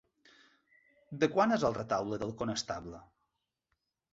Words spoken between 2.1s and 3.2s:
del Conestable?